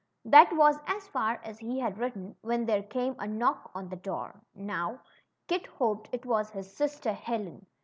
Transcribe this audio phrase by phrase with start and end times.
[0.25, 3.95] That was as far as he had written when there came a knock on the
[3.95, 4.41] door.
[4.55, 5.01] Now,
[5.47, 7.67] Kit hoped it was his sister Helen.